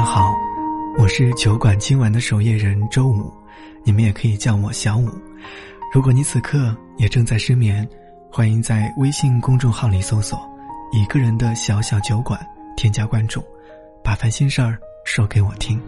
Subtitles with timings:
[0.00, 0.34] 上好，
[0.96, 3.30] 我是酒馆今晚的守夜人周五，
[3.84, 5.10] 你们也可以叫我小五。
[5.92, 7.86] 如果你此刻也正在失眠，
[8.32, 10.40] 欢迎在微信公众号里搜索
[10.90, 12.40] “一个人的小小酒馆”，
[12.78, 13.44] 添加关注，
[14.02, 15.78] 把烦心事儿说给我听。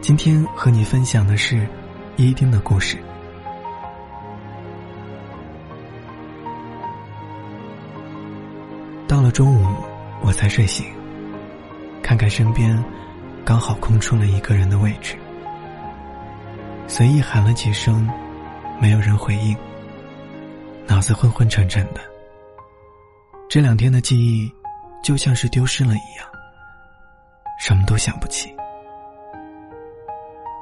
[0.00, 1.68] 今天和你分享的是
[2.16, 2.96] 伊丁的故事。
[9.06, 9.66] 到了中午，
[10.22, 10.86] 我才睡醒。
[12.14, 12.80] 看看身边，
[13.44, 15.16] 刚好空出了一个人的位置，
[16.86, 18.08] 随意喊了几声，
[18.80, 19.56] 没有人回应。
[20.86, 22.00] 脑子昏昏沉沉的，
[23.48, 24.48] 这两天的记忆
[25.02, 26.28] 就像是丢失了一样，
[27.58, 28.54] 什么都想不起，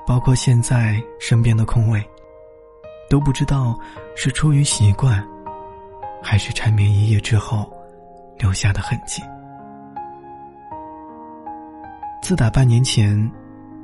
[0.06, 2.02] 包括现在身边的空位，
[3.10, 3.78] 都不知道
[4.16, 5.22] 是出于习惯，
[6.22, 7.70] 还是缠绵一夜之后
[8.38, 9.22] 留下的痕迹。
[12.32, 13.30] 自打半年前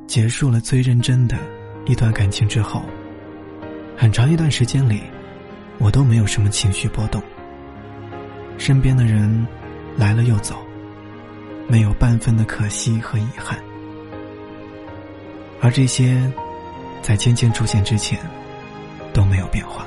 [0.06, 1.36] 结束了最认真的
[1.84, 2.82] 一段感情之后，
[3.94, 5.02] 很长一段时间里，
[5.76, 7.22] 我都没有什么情绪波动。
[8.56, 9.46] 身边的人
[9.98, 10.56] 来了又走，
[11.68, 13.58] 没有半分的可惜和遗憾。
[15.60, 16.18] 而这些，
[17.02, 18.18] 在芊芊出现之前
[19.12, 19.86] 都没有变化。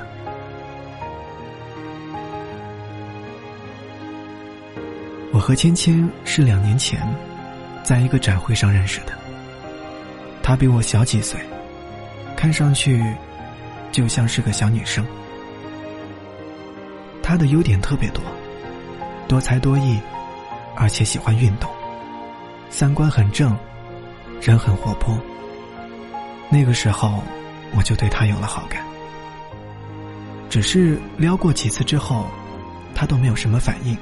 [5.32, 7.04] 我和芊芊是两年前。
[7.82, 9.12] 在一个展会上认识的，
[10.42, 11.40] 她比我小几岁，
[12.36, 13.02] 看上去
[13.90, 15.04] 就像是个小女生。
[17.22, 18.22] 她的优点特别多，
[19.26, 20.00] 多才多艺，
[20.76, 21.70] 而且喜欢运动，
[22.70, 23.56] 三观很正，
[24.40, 25.18] 人很活泼。
[26.50, 27.22] 那个时候，
[27.74, 28.82] 我就对她有了好感。
[30.50, 32.26] 只是撩过几次之后，
[32.94, 33.96] 她都没有什么反应，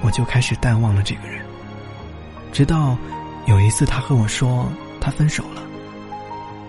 [0.00, 1.44] 我就开始淡忘了这个人。
[2.52, 2.96] 直到
[3.46, 5.62] 有一次，他和我说他分手了。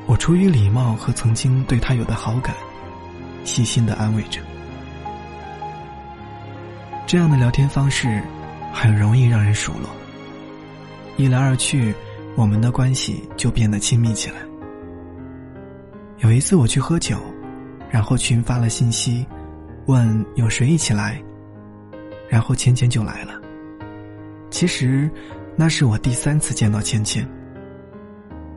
[0.08, 2.56] 我出于礼貌和曾经对他有的好感，
[3.44, 4.42] 细心的安慰着。
[7.06, 8.22] 这样的聊天方式
[8.74, 9.90] 很容易让人数落。
[11.18, 11.94] 一来二去，
[12.36, 14.38] 我们的关系就变得亲密起来。
[16.20, 17.18] 有一次我去喝酒，
[17.90, 19.26] 然后群发了信息，
[19.88, 21.22] 问有谁一起来，
[22.30, 23.34] 然后芊芊就来了。
[24.50, 25.10] 其实。
[25.62, 27.24] 那是我第三次见到芊芊。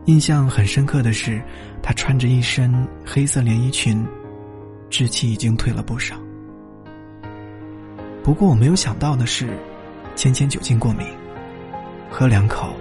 [0.07, 1.39] 印象很深刻的是，
[1.83, 4.03] 她穿着一身黑色连衣裙，
[4.89, 6.17] 稚气已经退了不少。
[8.23, 9.51] 不过我没有想到的是，
[10.17, 11.07] 芊芊酒精过敏，
[12.09, 12.75] 喝两口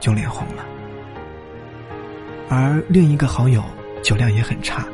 [0.00, 0.66] 就脸红了。
[2.48, 3.62] 而另一个好友
[4.02, 4.84] 酒量也很差，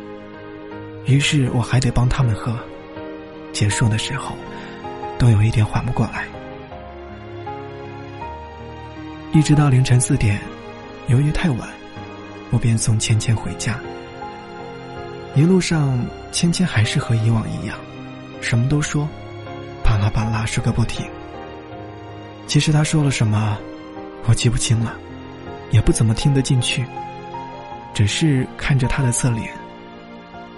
[1.07, 2.55] 于是我还得帮他们喝。
[3.51, 4.37] 结束的时候，
[5.19, 6.27] 都有一点缓不过来。
[9.32, 10.38] 一直到凌晨四点，
[11.06, 11.66] 由于太晚，
[12.50, 13.81] 我便送芊芊回家。
[15.34, 15.98] 一路上，
[16.31, 17.75] 芊芊还是和以往一样，
[18.43, 19.09] 什么都说，
[19.82, 21.06] 巴拉巴拉说个不停。
[22.47, 23.56] 其实他说了什么，
[24.26, 24.94] 我记不清了，
[25.70, 26.84] 也不怎么听得进去，
[27.94, 29.50] 只是看着他的侧脸，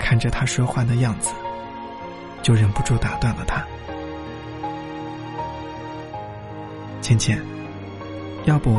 [0.00, 1.30] 看着他说话的样子，
[2.42, 3.64] 就忍不住打断了他。
[7.00, 7.53] 芊芊。
[8.47, 8.75] 要不，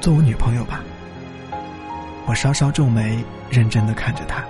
[0.00, 0.82] 做我女朋友吧。
[2.26, 4.44] 我稍稍皱眉，认真的看着他。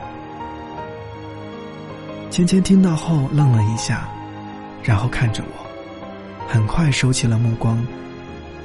[2.31, 4.09] 芊芊听到后愣了一下，
[4.83, 5.67] 然后看着我，
[6.49, 7.87] 很快收起了目光，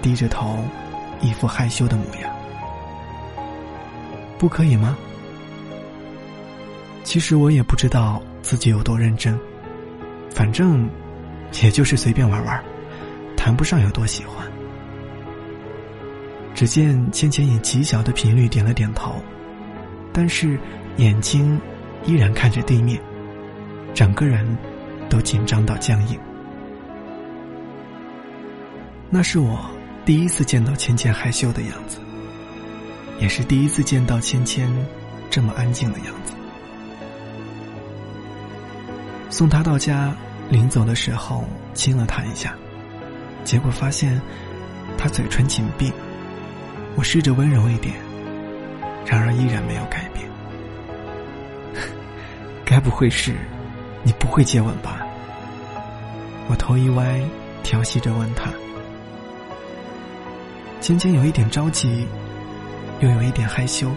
[0.02, 0.64] 低着头，
[1.20, 2.34] 一副害羞的模样。
[4.38, 4.96] 不可以吗？
[7.04, 9.38] 其实我也不知道自己有多认真，
[10.30, 10.90] 反正
[11.62, 12.64] 也就是随便玩玩，
[13.36, 14.48] 谈不上有多喜欢。
[16.54, 19.16] 只见芊芊以极小的频率点了点头，
[20.12, 20.60] 但是
[20.98, 21.60] 眼睛
[22.06, 23.02] 依然看着地面，
[23.94, 24.46] 整个人
[25.10, 26.20] 都紧张到僵硬。
[29.10, 29.60] 那是我
[30.06, 31.98] 第一次见到芊芊害羞的样子，
[33.20, 34.68] 也是第一次见到芊芊
[35.30, 36.34] 这么安静的样子。
[39.30, 40.16] 送她到家，
[40.50, 42.56] 临走的时候亲了她一下，
[43.44, 44.22] 结果发现
[44.98, 45.92] 她嘴唇紧闭。
[46.96, 47.96] 我试着温柔一点，
[49.06, 50.30] 然而依然没有改变。
[52.64, 53.36] 该不会是
[54.04, 55.00] 你不会接吻吧？
[56.50, 57.20] 我头一歪，
[57.64, 58.52] 调戏着问他。
[60.82, 62.06] 芊芊有一点着急，
[63.00, 63.90] 又有一点害羞，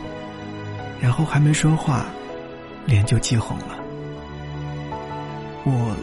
[1.00, 2.06] 然后还没说话，
[2.86, 3.76] 脸就气红了。
[5.64, 5.96] 我，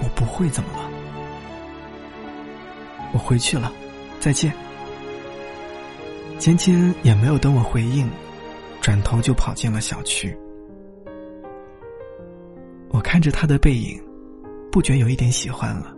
[0.00, 0.90] 我不会怎么了？
[3.12, 3.72] 我回去了，
[4.20, 4.52] 再见。
[6.38, 8.08] 芊芊也没有等我回应，
[8.80, 10.36] 转头就跑进了小区。
[12.90, 14.00] 我看着她的背影，
[14.70, 15.92] 不觉有一点喜欢了。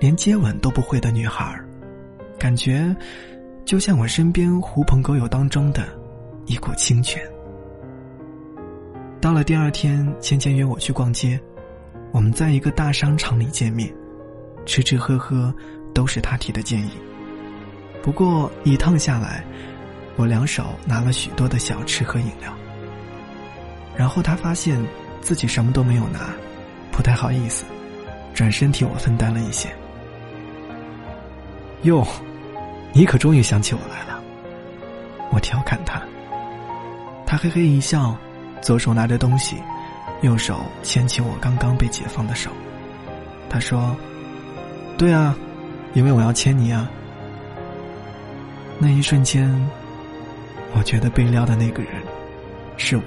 [0.00, 1.58] 连接吻都不会的女孩，
[2.38, 2.94] 感觉
[3.64, 5.88] 就像我身边狐朋狗友当中的
[6.46, 7.22] 一股清泉。
[9.20, 11.40] 到了第二天，芊芊约我去逛街，
[12.12, 13.92] 我们在一个大商场里见面，
[14.66, 15.52] 吃吃喝喝
[15.94, 16.90] 都是他提的建议。
[18.04, 19.42] 不过一趟下来，
[20.16, 22.52] 我两手拿了许多的小吃和饮料。
[23.96, 24.78] 然后他发现
[25.22, 26.28] 自己什么都没有拿，
[26.92, 27.64] 不太好意思，
[28.34, 29.70] 转身替我分担了一些。
[31.84, 32.06] 哟，
[32.92, 34.22] 你可终于想起我来了。
[35.30, 36.02] 我调侃他，
[37.24, 38.14] 他嘿嘿一笑，
[38.60, 39.56] 左手拿着东西，
[40.20, 42.50] 右手牵起我刚刚被解放的手。
[43.48, 43.96] 他说
[44.98, 45.34] ：“对啊，
[45.94, 46.86] 因为我要牵你啊。”
[48.78, 49.48] 那一瞬间，
[50.74, 51.92] 我觉得被撩的那个人
[52.76, 53.02] 是我。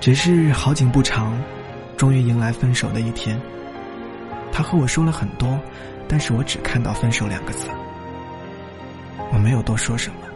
[0.00, 1.36] 只是好景不长，
[1.96, 3.40] 终于迎来分手的一天。
[4.52, 5.58] 他和我说了很多，
[6.06, 7.68] 但是我只看到“分手”两个字。
[9.32, 10.28] 我没有多说什么，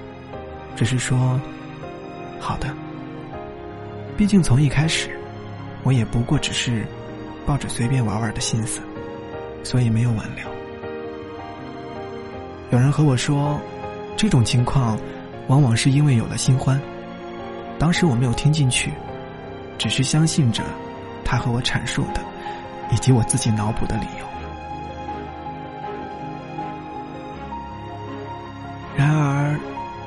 [0.75, 1.41] 只是说
[2.41, 2.75] ：“好的。”
[4.17, 5.11] 毕竟从一开始，
[5.85, 6.85] 我也不过只是
[7.47, 8.81] 抱着随便玩玩的心思，
[9.63, 10.60] 所以没有挽留。
[12.71, 13.61] 有人和我说，
[14.17, 14.99] 这种情况
[15.49, 16.81] 往往是因为有了新欢。
[17.79, 18.93] 当时我没有听进去，
[19.79, 20.63] 只是相信着
[21.25, 22.21] 他和我阐述的。
[22.93, 24.27] 以及我自己脑补的理由。
[28.97, 29.57] 然而，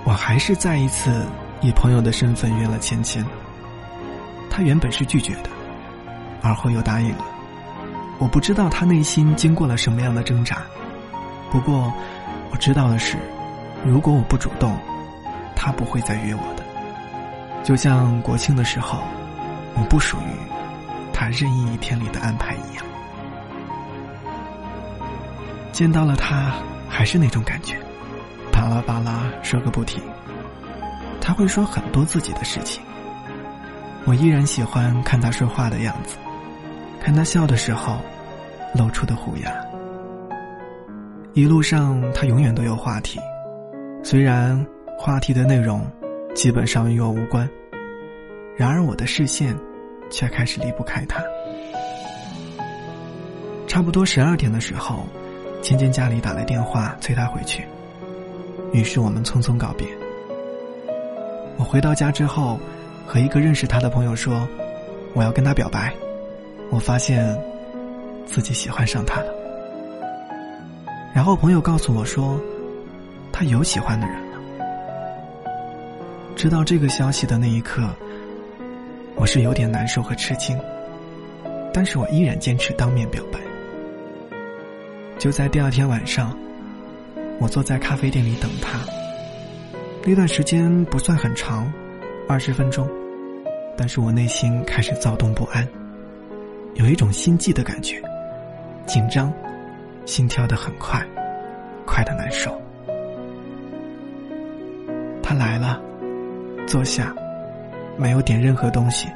[0.04, 1.26] 我还是再一次
[1.62, 3.26] 以朋友的身份约了芊芊。
[4.50, 5.50] 他原本是拒绝的，
[6.42, 7.26] 而后又答应了。
[8.20, 10.62] 我不知道他内心经过了什么样的挣扎，
[11.50, 11.92] 不过
[12.54, 13.18] 我知道的是，
[13.84, 14.78] 如果我不主动，
[15.56, 16.64] 他不会再约我的。
[17.64, 19.02] 就像国庆的时候，
[19.74, 20.54] 我不属于。
[21.12, 22.84] 他任意一天里的安排一样，
[25.72, 26.52] 见到了他
[26.90, 27.76] 还是那种感觉，
[28.52, 30.04] 巴拉巴拉说个不停。
[31.22, 32.84] 他会说很多自己的事情，
[34.06, 36.18] 我依然喜欢看他说话的样子，
[37.02, 38.00] 看他笑的时候
[38.76, 39.52] 露出的虎牙。
[41.34, 43.20] 一路上他永远都有话题，
[44.04, 44.66] 虽然
[44.98, 45.86] 话题的内容
[46.36, 47.50] 基本上与我无关，
[48.56, 49.56] 然而我的视线。
[50.12, 51.24] 却开始离不开他。
[53.68, 55.08] 差不多十二点的时候，
[55.64, 57.64] 芊芊家里打来电话催她回去，
[58.72, 59.88] 于是我们匆匆告别。
[61.58, 62.60] 我回到家之后，
[63.08, 64.48] 和一个认识他的朋友说
[65.16, 65.92] ：“我要跟他表白。”
[66.70, 67.36] 我发现
[68.28, 69.34] 自己喜欢上他了。
[71.24, 72.38] 然后朋友告诉我说，
[73.32, 74.38] 他有喜欢的人了。
[76.36, 77.90] 知道这个消息的那一刻。
[79.16, 80.60] 我是有点难受和吃惊，
[81.74, 83.40] 但是我依然坚持当面表白。
[85.18, 86.38] 就在第二天晚上，
[87.40, 88.78] 我坐在咖啡店里等他。
[90.04, 91.72] 那段时间不算很长，
[92.28, 92.86] 二十分钟，
[93.78, 95.66] 但是我内心开始躁动不安，
[96.74, 98.02] 有一种心悸的感觉，
[98.86, 99.32] 紧张，
[100.06, 101.02] 心跳的很快，
[101.86, 102.60] 快的难受。
[105.22, 105.82] 他来了，
[106.68, 107.14] 坐下。
[107.96, 109.08] 没有点任何东西，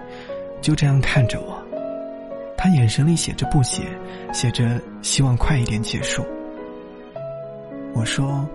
[0.62, 1.59] 就这样看着我。
[2.55, 3.81] 他眼神里写着不写，
[4.31, 6.24] 写着希望快一点结束。
[7.95, 8.47] 我说：“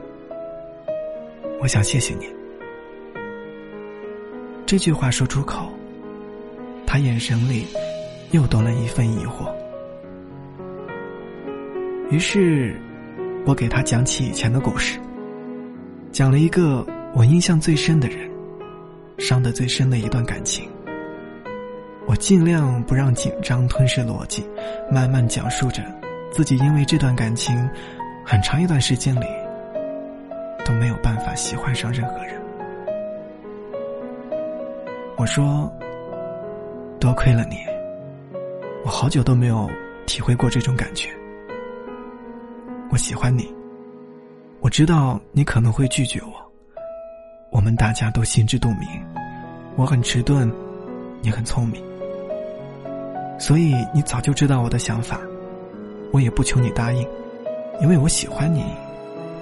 [1.61, 2.28] 我想谢谢你。”
[4.64, 5.69] 这句话说出口，
[6.87, 7.66] 他眼神里
[8.31, 9.52] 又多了一份疑惑。
[12.11, 12.81] 于是，
[13.44, 14.99] 我给他讲起以前的故事，
[16.11, 18.30] 讲了一个我印象最深的人。
[19.18, 20.68] 伤得最深的一段感情，
[22.06, 24.44] 我尽量不让紧张吞噬逻辑，
[24.90, 25.80] 慢慢讲述着
[26.32, 27.56] 自己因为这段感情，
[28.25, 29.26] 很长一段时间里
[30.64, 32.34] 都没有办法喜欢上任何人。
[35.16, 35.72] 我说
[36.99, 37.58] ：“多亏了你，
[38.84, 39.70] 我好久都没有
[40.04, 41.08] 体会过这种感觉。
[42.92, 43.50] 我喜欢你，
[44.61, 46.52] 我知道你可能会拒绝我。”
[47.50, 48.87] 我们大家都心知肚明，
[49.76, 50.52] 我很迟钝，
[51.22, 51.82] 你很聪明，
[53.38, 55.18] 所以你早就知道我的想法，
[56.12, 57.08] 我也不求你答应，
[57.80, 58.62] 因为我喜欢你，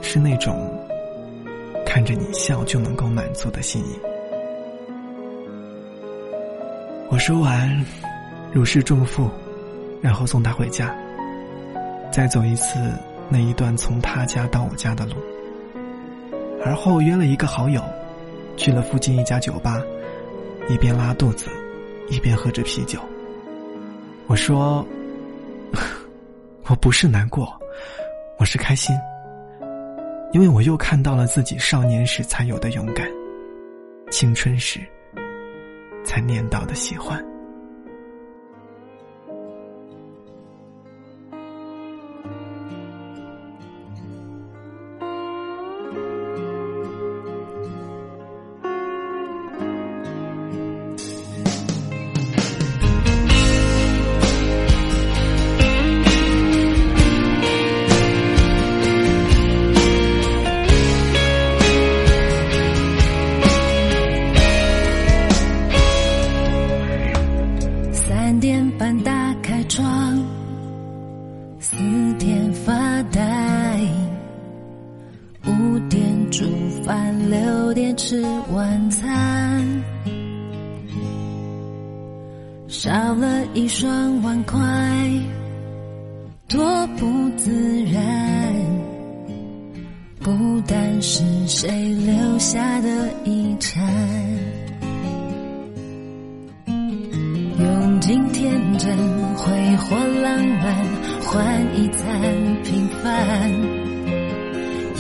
[0.00, 0.73] 是那种
[1.85, 3.99] 看着你笑就能够满足的心意。
[7.09, 7.85] 我说完，
[8.52, 9.28] 如释重负，
[10.00, 10.95] 然后送他回家，
[12.12, 12.78] 再走一次
[13.31, 15.15] 那一段从他家到我家的路。
[16.63, 17.83] 而后约了一个好友，
[18.57, 19.81] 去了附近一家酒吧，
[20.69, 21.47] 一边拉肚子，
[22.11, 23.01] 一边喝着啤酒。
[24.27, 24.87] 我说
[26.69, 27.59] ：“我不是难过，
[28.39, 28.95] 我是开心，
[30.33, 33.09] 因为我又看到了自己少年时才有的勇敢，
[34.11, 34.81] 青春时
[36.05, 37.25] 才念到的喜欢。”
[86.50, 88.02] 多不自然。
[90.19, 92.88] 不单是谁留下的
[93.25, 93.88] 遗产，
[97.61, 98.99] 用尽天真、
[99.37, 100.76] 挥霍、浪漫
[101.23, 102.21] 换一餐
[102.64, 103.50] 平凡。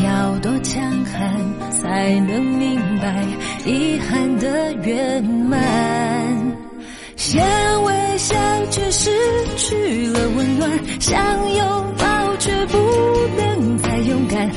[0.04, 3.26] 要多强悍才能明白
[3.66, 5.58] 遗憾的圆满？
[7.16, 7.42] 想
[7.84, 8.34] 微笑
[8.70, 9.10] 却失
[9.56, 12.78] 去了温暖，想拥抱却不
[13.38, 14.50] 能再勇敢，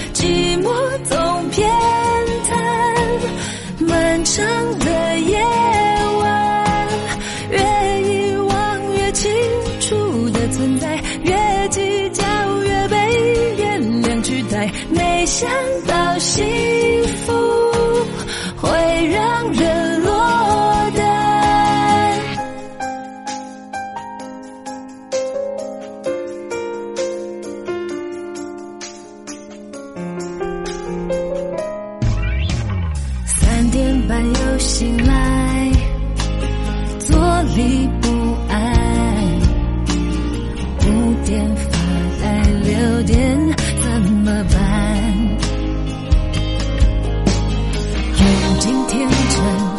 [48.93, 49.73] 天真。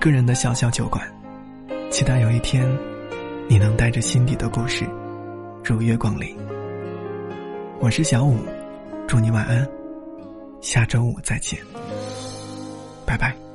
[0.00, 1.06] 个人的小小酒馆，
[1.90, 2.66] 期待有一天，
[3.46, 4.86] 你能带着心底的故事，
[5.62, 6.34] 如约光临。
[7.80, 8.38] 我是小五，
[9.06, 9.68] 祝你晚安，
[10.62, 11.60] 下周五再见，
[13.04, 13.49] 拜拜。